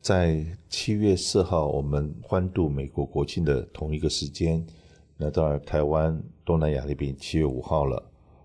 [0.00, 4.64] 在七月四号，我们欢度美国国庆的同一个时间，
[5.16, 8.02] 那当然台湾东南亚那边七月五号了，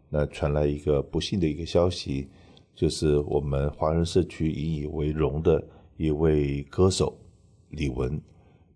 [0.09, 2.27] 那传来一个不幸的一个消息，
[2.75, 5.63] 就是我们华人社区引以为荣的
[5.95, 7.15] 一位歌手
[7.69, 8.19] 李玟，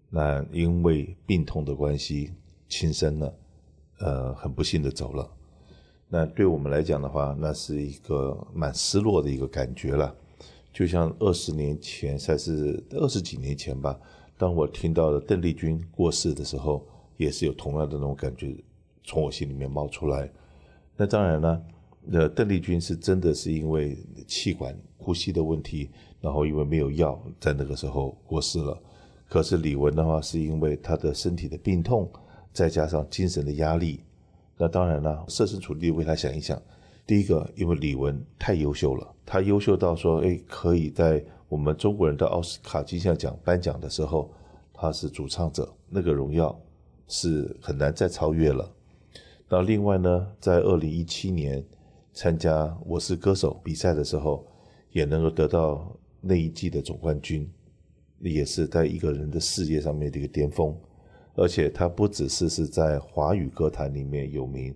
[0.10, 2.32] 那因为病痛的关系
[2.70, 3.34] 轻生了，
[4.00, 5.30] 呃，很不幸的走了。
[6.08, 10.16] 那对我们来讲的话，那是一个蛮失落的一个感觉了。
[10.78, 14.00] 就像二十年前，还是二十几年前吧，
[14.38, 16.86] 当我听到邓丽君过世的时候，
[17.18, 18.56] 也是有同样的那种感觉
[19.04, 20.30] 从我心里面冒出来。
[20.96, 21.62] 那当然呢，
[22.12, 23.98] 呃，邓丽君是真的是因为
[24.28, 25.90] 气管呼吸的问题，
[26.22, 28.80] 然后因为没有药，在那个时候过世了。
[29.28, 32.08] 可是李玟的话，是因为她的身体的病痛，
[32.54, 34.02] 再加上精神的压力。
[34.56, 36.62] 那当然了，设身处地为她想一想。
[37.08, 44.30] 第一个，因为李玟太优秀了，她优秀到说，哎，可以在我们中国人的奥斯卡金像奖颁奖的时候，
[44.74, 46.54] 她是主唱者，那个荣耀
[47.08, 48.70] 是很难再超越了。
[49.48, 51.64] 那另外呢，在二零一七年
[52.12, 54.46] 参加《我是歌手》比赛的时候，
[54.92, 57.50] 也能够得到那一季的总冠军，
[58.20, 60.76] 也是在一个人的事业上面的一个巅峰。
[61.36, 64.76] 而且她不只是是在华语歌坛里面有名。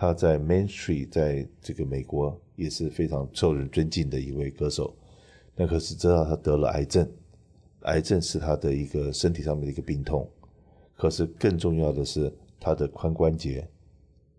[0.00, 4.96] 他在 Main Street，在这个美国也是非常受人尊敬的一位歌手。
[5.54, 7.06] 那可是知道他得了癌症，
[7.82, 10.26] 癌症是他的一个身体上面的一个病痛。
[10.96, 13.68] 可是更重要的是他的髋关节，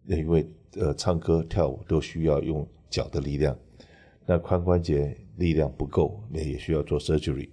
[0.08, 3.56] 因为呃唱歌跳舞都需要用脚的力量，
[4.26, 7.50] 那髋关节力量不够，那也需要做 surgery。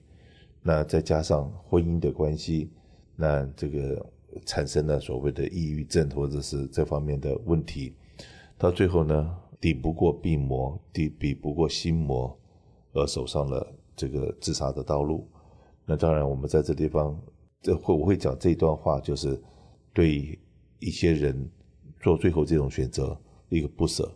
[0.63, 2.71] 那再加上婚姻的关系，
[3.17, 4.03] 那这个。
[4.45, 7.95] 产生了所谓的抑郁症或者是这方面的问题，
[8.59, 12.37] 到最后呢，抵不过病魔，抵比不过心魔，
[12.93, 15.29] 而走上了这个自杀的道路。
[15.87, 17.17] 那当然，我们在这地方，
[17.63, 19.41] 这会我会讲这段话，就是
[19.93, 20.37] 对
[20.81, 21.49] 一些人
[22.01, 23.17] 做最后这种选择
[23.49, 24.11] 一个不舍。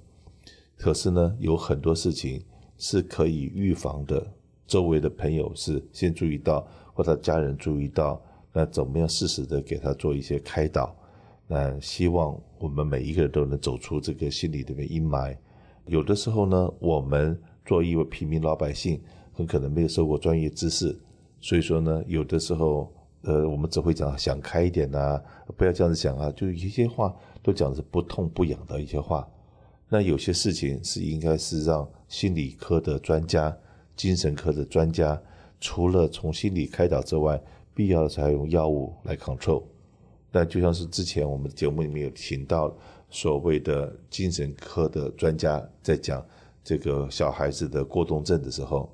[0.77, 2.45] 可是呢，有很多事情
[2.77, 4.27] 是可以预防的，
[4.67, 8.21] 周围的朋友是先注意到，或者家人注意到。
[8.53, 10.95] 那怎么样适时的给他做一些开导？
[11.55, 15.37] 那希望我们每一个人都能走出这个心理的阴霾。
[15.85, 18.99] 有的时候呢，我们作为一位平民老百姓，
[19.35, 20.99] 很可能没有受过专业知识，
[21.43, 22.91] 所以说呢，有的时候，
[23.21, 25.23] 呃，我们只会讲想开一点呐、
[25.55, 29.29] 不要这样子想啊，就一些话都讲的是不痛不痒的一些话。
[29.91, 33.55] 那有些事情是应该是让心理科的专家、
[33.95, 35.21] 精神科的专家，
[35.61, 37.39] 除了从心理开导之外，
[37.75, 39.63] 必要的才用药物来 control，
[40.33, 42.75] 但就像是之前我们节目里面有请到
[43.09, 46.27] 所谓的精神科的专家在讲
[46.65, 48.93] 这个小孩子的过动症的时候，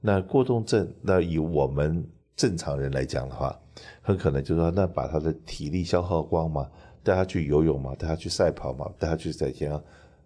[0.00, 3.56] 那过动症，那以我们正常人来讲的话，
[4.00, 6.68] 很可能就是说，那把他的体力消耗光嘛，
[7.04, 9.80] 带他去游泳嘛，带他去赛跑嘛，带他去在天啊，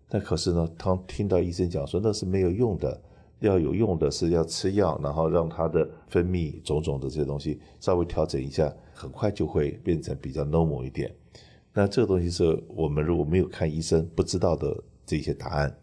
[0.08, 3.02] 但可是呢，当听到医生讲说那是没有用的。
[3.40, 11.14] 要有用的是要吃药，然后让他的分泌种种的这些东西稍微调整一下，很快就会变成比较 normal 一点。
[11.72, 14.74] 那这个东西是我们如果没有看医生不知道的
[15.04, 15.76] 这些答案。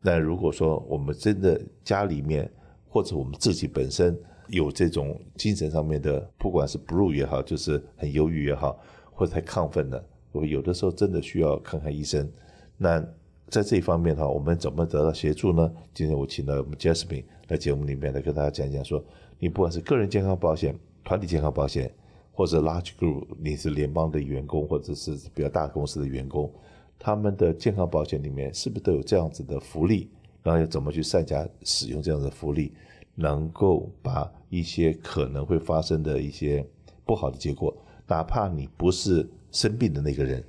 [0.00, 2.48] 那如果说我们真的家里面
[2.88, 4.16] 或者我们自己本身
[4.48, 8.78] 有这种精神上面的，不管是 blue 也好，就是很忧郁也好，
[9.12, 12.30] 或者太亢奋了，我有的时候真的需要看看医生。
[12.76, 13.04] 那。
[13.48, 15.72] 在这一方面的话，我们怎么得到协助呢？
[15.94, 19.00] 今天我请到我们 Jasmine 来节目里面来跟大家讲讲，说
[19.38, 21.94] 你不管是个人健康保险、团体健康保险，
[22.36, 26.52] 或者 Large Group，你是联邦的员工或者是比较大公司的员工，
[26.98, 30.10] 他们的健康保险里面是不是都有这样子的福利？
[30.42, 32.74] 然后要怎么去善加使用这样的福利，
[33.14, 36.62] 能够把一些可能会发生的一些
[37.06, 37.74] 不好的结果，
[38.06, 40.44] 哪怕你不是生病的那个人。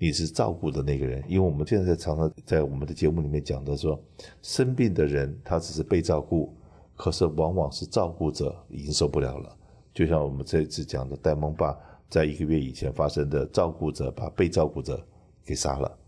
[0.00, 4.00] 你是照顾的那个人，因为我们现在常常在我们的节目里面讲的说，
[4.42, 6.52] 生病的人他只是被照顾，
[6.96, 9.56] 可是往往是照顾者已经受不了了。
[9.98, 11.76] 就像我们这次讲的戴蒙爸，
[12.08, 15.04] 在一个月以前发生的，照顾者把被照顾者
[15.44, 15.98] 给杀了，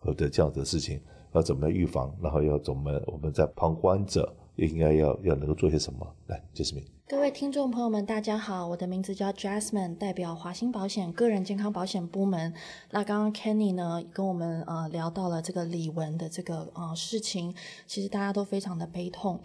[0.00, 1.00] 或者这样子的事情，
[1.32, 2.12] 要怎么预防？
[2.20, 6.04] 然后要怎么我们在旁观者应该要要能够做些什么？
[6.26, 6.84] 来杰斯明。
[7.06, 12.52] 各位听众朋友们，大家好，我的名字叫 Jasmine，代表华兴保险个人健康保险部门。
[12.90, 17.54] 那刚刚 Kenny 呢跟我们呃聊到了这个李玟的这个呃事情，
[17.86, 19.40] 其实大家都非常的悲痛。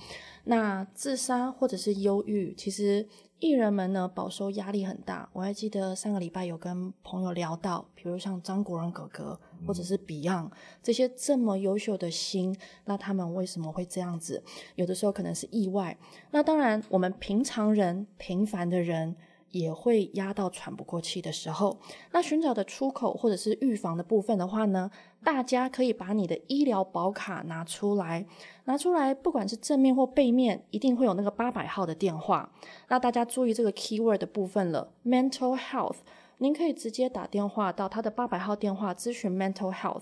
[0.45, 3.07] 那自杀或者是忧郁，其实
[3.41, 5.27] 艺人们呢饱受压力很大。
[5.33, 10.51] 我还记得上个礼拜有跟朋友聊到，比如像张国荣哥哥或者是 Beyond
[10.81, 12.55] 这些这么优秀的星，
[12.85, 14.41] 那他们为什么会这样子？
[14.75, 15.97] 有的时候可能是意外。
[16.29, 19.17] 那当然，我们平常人、平凡的人。
[19.51, 21.77] 也会压到喘不过气的时候，
[22.11, 24.89] 那寻找的出口或者是预防的部分的话呢，
[25.23, 28.25] 大家可以把你的医疗保卡拿出来，
[28.65, 32.51] 拿出来，不管是正面或背面，一定会有那个八百号的电话。
[32.87, 35.97] 那大家注意这个 keyword 的部分了，mental health，
[36.41, 40.01] 您可以直接打电话到他的八百号电话咨询 mental health。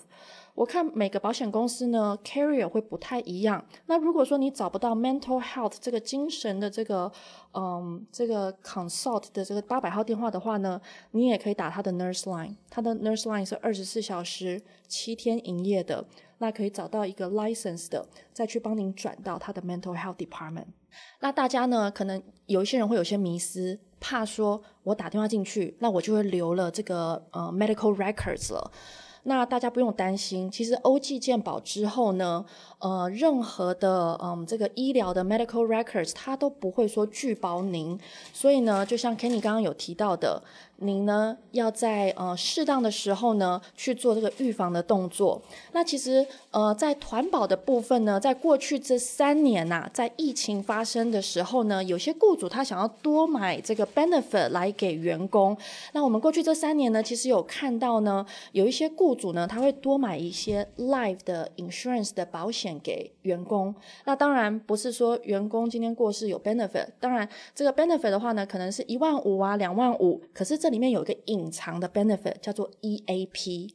[0.56, 3.64] 我看每个保险公司呢，carrier 会不太一样。
[3.88, 7.12] 那如果说你找不到 mental health 这个精神的这个，
[7.54, 10.80] 嗯，这个 consult 的这个八百号电话的话呢，
[11.12, 12.56] 你也可以打他的 nurse line。
[12.70, 16.06] 他的 nurse line 是二十四小时七天营业的，
[16.38, 20.68] 那可以找到一个 license 的，再去帮您转到他的 mental health department。
[21.20, 28.72] 那大家呢，可能有一些人会有些迷思，怕说我打电话进去，那我就会留了这个呃 medical records 了。
[29.24, 32.44] 那大家不用担心，其实欧记健保之后呢，
[32.80, 38.00] 呃，任何的嗯这个医疗的 medical records，它都不会说拒保您，
[38.34, 40.42] 所以呢，就像 Kenny 刚刚有提到的。
[40.82, 45.42] 您呢，要在呃适当的时候呢去做这个预防的动作。
[45.74, 55.58] 那其实呃在团保的部分呢，在过去这三年呐、在疫情发生的时候呢，有些雇主他想要多买这个 benefit 来给员工。
[55.94, 63.76] 那我们过去这三年呢，其实有看到呢，有一些雇主呢，他会多买一些 life 的 insurance 的保险给员工。
[64.06, 73.70] 那当然不是说员工今天过世有 benefit，当然这个 benefit 的话呢，可能是一万五啊，两万五，可是这里面有一个隐藏的 benefit，叫做 EAP。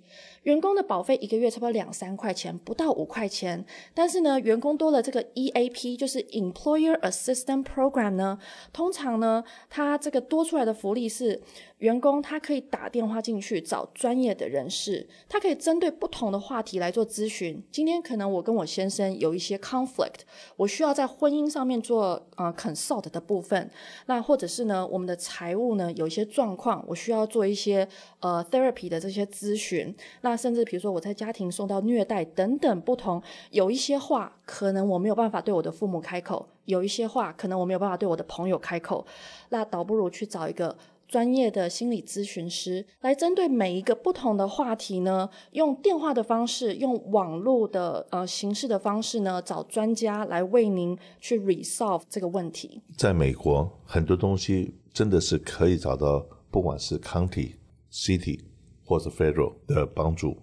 [0.45, 3.65] 员工的保费一个月差不多两三块钱，不到五块钱。
[3.93, 8.39] 但是呢，员工多了这个 EAP，就是 Employer Assistance Program 呢，
[8.73, 11.43] 通常呢，它这个多出来的福利是，
[11.79, 17.63] 员工他可以打电话进去找专业的人士，他可以针对不同的话题来做咨询。
[17.71, 20.21] 今天可能我跟我先生有一些 conflict，
[20.57, 23.71] 我需要在婚姻上面做呃 consult 的部分，
[24.07, 27.87] 那或者是呢，我们的财务呢有一些状况，我需要做一些
[28.21, 39.07] 呃 therapy 的这些咨询，那甚至比如说我在家庭受到虐待等等不同，有一些话可能我没有办法对我的父母开口，有一些话可能我没有办法对我的朋友开口，
[39.51, 40.77] 那倒不如去找一个
[41.07, 52.81] 专业的心理咨询师来针对每一个不同的话题呢，用电话的方式，用网络的呃形式的方式呢，找专家来为您去 resolve 这个问题。
[52.97, 57.53] 在美国，很多东西真的是可以找到，不管是 county、
[57.93, 58.41] city。
[58.85, 60.37] 或者 federal 的帮助，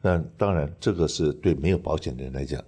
[0.00, 2.62] 那当然这个是对没有保险的人来讲，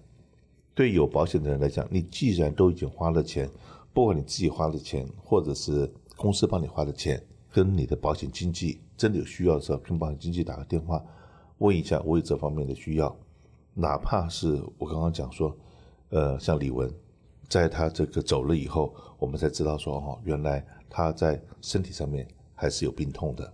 [0.74, 3.48] 对有保险的人来讲，你既然都已经花了钱，
[3.92, 7.22] 不管你自己花的钱，或者是公司帮你花的钱，
[7.52, 11.04] 跟你的保险经纪真的有需要的时候，跟保险经纪打个电话，
[11.58, 13.16] 问一下我有这方面的需要，
[13.74, 15.56] 哪怕是我刚刚讲说，
[16.08, 16.92] 呃，像李玟，
[17.48, 23.52] 在他这个走了以后，我们才知道说，哦，原来他在身体上面还是有病痛的。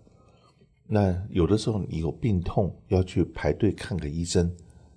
[0.89, 4.51] 那有的时候你有病痛要去排队看个医生，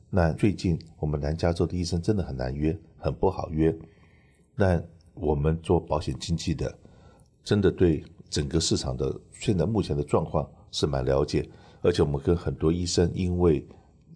[0.09, 3.75] 那最近我们南加州的医生真的很难约，很不好约。
[4.55, 4.79] 那
[5.15, 6.77] 我们做保险经纪的，
[7.43, 11.49] 真的对整个市场的现在目前的状况是蛮了解，
[11.81, 13.65] 而且我们跟很多医生因为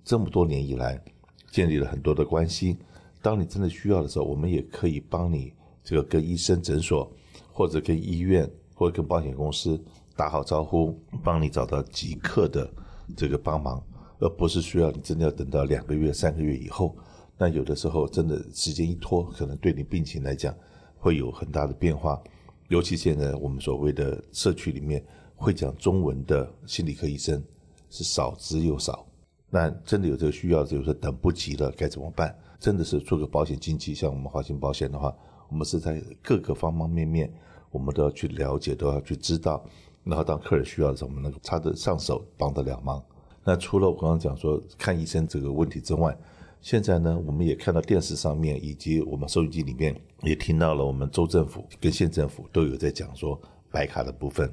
[0.04, 1.02] 这么多年以来
[1.50, 2.78] 建立了很多的关系，
[3.22, 5.52] 当你真的需要的时候，我们也可以帮你
[5.84, 7.12] 这个跟医生诊所
[7.52, 9.84] 或者跟医院或者跟保险公司。
[10.16, 12.70] 打好招呼，帮你找到即刻的
[13.16, 13.84] 这个帮忙，
[14.20, 16.96] 而不是需要你真的要等到两个月、三个月以后。
[17.38, 20.54] 那有的时候真的时间一拖，可能对你病情来讲
[20.98, 22.22] 会有很大的变化。
[22.70, 25.04] 尤其现在我们所谓的社区里面
[25.36, 27.44] 会讲中文的心理科医生
[27.90, 29.06] 是少之又少。
[29.50, 32.36] 那真的有这个需要，就是等不及了该怎么办？
[32.60, 35.14] 真的是做个保险经纪，像我们华信保险的话，
[35.50, 37.32] 我们是在各个方方面面，
[37.72, 39.64] 我们都要去了解，都要去知道。
[40.04, 43.04] 然后当客人需要的时候，我们能够插得上手，帮得了忙。
[43.44, 46.18] 那除了我刚刚讲说看医生这个问题之外，
[46.62, 53.38] 现在呢，我们也看到电视上面以及我们收音机里面也听到了，我们州政府跟县政府都有在讲说
[53.70, 54.50] 白卡的部分，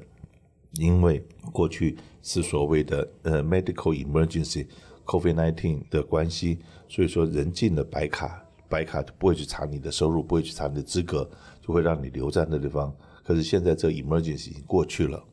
[0.73, 4.67] 因为过去是所谓的呃 medical emergency
[5.05, 11.29] COVID-19 的关系，所以说人进了白卡，白卡就不会去查你的收入，不会去查你的资格，
[11.61, 12.93] 就会让你留在那地方。
[13.23, 15.23] 可是现在这 emergency 已经过去了。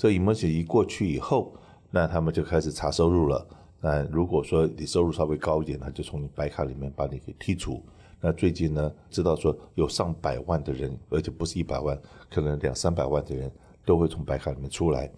[0.00, 1.54] 这 emoji 一过去以后，
[1.90, 3.46] 那他们就开始查收入了。
[3.82, 7.84] 那如果说你收入稍微高一点，他就从你白卡里面把你给剔除。
[8.18, 13.52] 那最近呢，知道说有上百万的人，而且不是一百万，可能两三百万的人
[13.84, 15.12] 都会从白卡里面出来。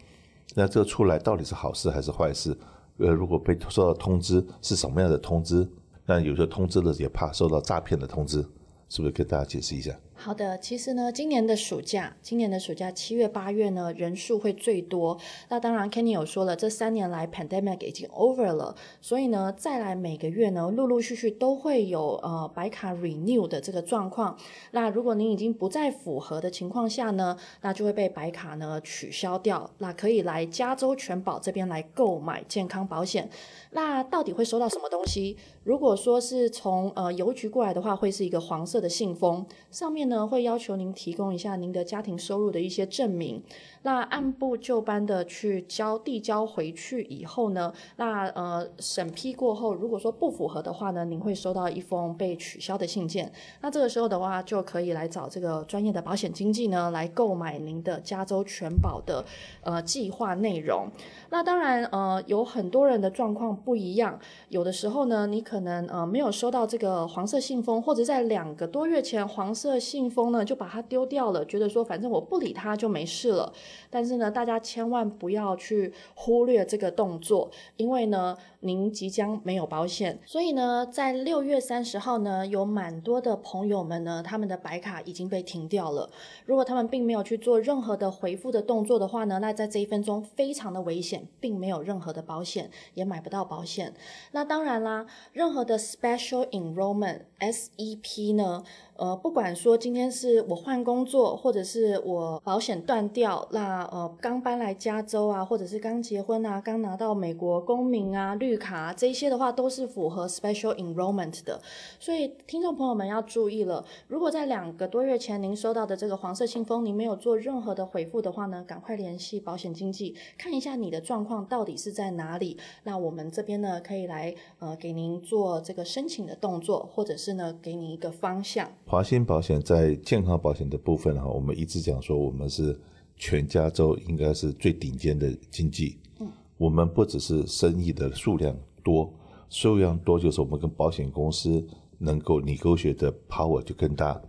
[0.52, 2.58] 那这个出来到底是好事还是坏事？
[2.96, 5.64] 呃，如果被收到通知是什么样的通知？
[6.04, 8.44] 那有时候通知了也怕收到诈骗的通知，
[8.88, 9.96] 是不是跟大家解释一下？
[10.24, 15.18] 好的，其实呢，今年的暑假，今年的暑假七月八月呢，人数会最多。
[15.48, 24.38] 那当然，Kenny 有说了，这三年来 pandemic 已经 over 了，所以呢，再来每个月呢，陆陆续续都会有呃白卡 renew 的这个状况。
[24.70, 29.68] 那如果您已经不再符合的情况下呢，那就会被白卡呢取消掉。
[29.78, 33.28] 那可以来加州全保这边来购买健康保险。
[33.72, 35.36] 那到底会收到什么东西？
[35.64, 40.26] 如果说是从呃邮局过来的话，会是一个黄色的信封，上面呢。
[40.32, 43.42] 会要求您提供一下您的家庭收入的一些证明。
[43.82, 53.30] 那按部就班的去交递交回去以后呢，那呃审批过后，如果说不符合的话呢，您会收到一封被取消的信件。
[53.60, 59.24] 那这个时候的话，就可以来找这个专业的保险经纪呢，来购买您的加州全保的
[59.62, 60.86] 呃计划内容。
[61.30, 73.52] 那当然呃有很多人的状况不一样，有的时候呢，你可能呃没有收到这个黄色信封，或者在两个多月前黄色信信封呢就把它丢掉了，觉得说反正我不理它就没事了。
[73.88, 80.18] 但是呢，大家千万不要去忽略这个动作，因为呢，您即将没有保险。
[80.26, 86.10] 所以呢，在六月三十号呢，有蛮多的朋友们呢，他们的白卡已经被停掉了。
[86.44, 93.94] 如果他们并没有去做任何的回复的动作的话呢，那在这一分钟非常的危险，并没有任何的保险，也买不到保险。
[94.32, 98.64] 那当然啦，任何的 Special Enrollment SEP 呢，
[99.02, 111.60] 呃，不管说今天是我换工作，或者是我保险断掉，那呃刚搬来加州啊，或者是刚结婚啊，刚拿到美国公民啊绿卡啊，这些的话都是符合 Special Enrollment 的。
[111.98, 122.56] 所以听众朋友们要注意了，如果在两个多月前您收到的这个黄色信封，您没有做任何的回复的话呢，赶快联系保险经纪，看一下你的状况到底是在哪里。
[122.84, 128.70] 那我们这边呢可以来呃给您做这个申请的动作，或者是呢给你一个方向。
[128.92, 132.78] 华鑫保险在健康保险的部分哈，我们一直讲说我们是
[133.16, 135.96] 全加州应该是最顶尖的经济。
[136.20, 139.10] 嗯，我们不只是生意的数量多，
[139.48, 144.20] 数量多就是我们跟保险公司能够 negotiate 的 power 就更大，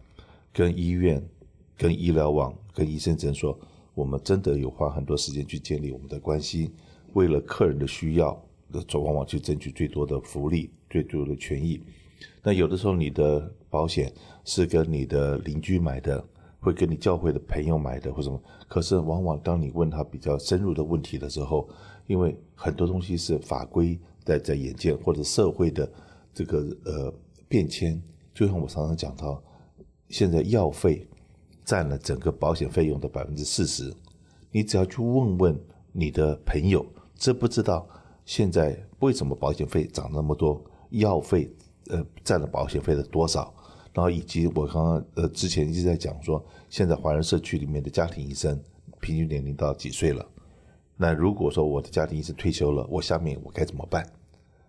[0.54, 1.22] 跟医院、
[1.76, 3.60] 跟医疗网、跟医生诊所，
[3.94, 6.72] 我们真的有花很多时间去建立我们的关系，
[7.12, 8.42] 为了客人的需要，
[8.88, 11.82] 总往往去争取最多的福利、最多的权益。
[12.42, 14.12] 那有的时候，你的保险
[14.44, 16.24] 是跟你的邻居买的，
[16.60, 18.42] 会跟你教会的朋友买的，或什么。
[18.68, 21.68] 可是，往往当你问他比较深入的问题的时候，
[22.08, 25.90] 因为很多东西是法规在在眼见，或者社会的
[26.34, 27.14] 这个呃
[27.48, 28.02] 变迁，
[28.34, 29.42] 就像我常常讲到，
[30.10, 31.08] 现在药费
[31.64, 33.94] 占了整个保险费用的百分之四十。
[34.52, 35.60] 你只要去问问
[35.92, 37.88] 你的朋友，知不知道
[38.26, 41.50] 现在为什么保险费涨那么多，药费？
[41.90, 43.54] 呃，占了保险费的多少？
[43.94, 48.60] 然后以及我刚刚呃之前一直在讲说，现在华人社区里面的家庭医生
[49.00, 50.26] 平均年龄到几岁了？
[50.98, 54.08] 那如果说我的家庭医生退休了，我下面我该怎么办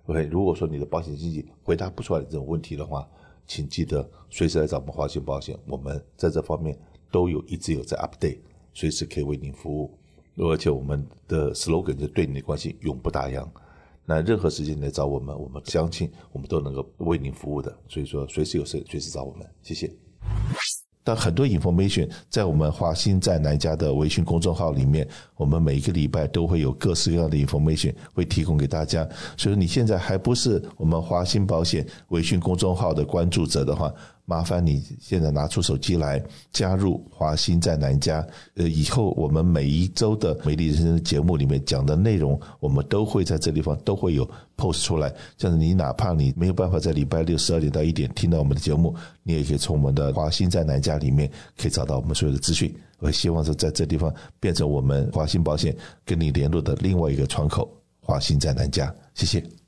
[0.06, 3.08] ？OK，如果说你的保险经纪回答不出来这种问题的话，
[3.46, 6.78] 请记得随时来找我们华兴保险，我们在这方面
[7.10, 8.38] 都有一直有在 update，
[8.74, 9.90] 随时可以为您服务。
[10.36, 13.46] 而且我们的 slogan 就对你的关系永不打烊。
[14.06, 17.74] 那任何时间来找我们，我们相信我们都能够为您服务的。
[17.88, 19.90] 所以说，随时有事随时找我们，谢谢。
[21.06, 25.06] 但很多 information 在我们华兴在南加的微信公众号里面，
[25.36, 29.06] 我们每一个礼拜都会有各式各样的 information 会提供给大家。
[29.36, 33.92] 所以说你现在还不是我们华兴保险微信公众号的关注者的话，
[34.26, 38.26] 麻烦你现在拿出手机来加入华新在南加。
[38.54, 45.12] 呃，以后我们每一周的美丽人生节目里面讲的内容，我们都会在这地方都会有 post 出来。
[45.36, 52.74] 这样子，你哪怕你没有办法在礼拜六十二点到一点听到我们的节目，你也可以从我们的华新在南加里面可以找到我们所有的资讯。
[53.00, 57.70] 我希望说在这地方变成我们华新保险跟你联络的另外一个窗口。
[58.00, 59.63] 华新在南加，谢谢。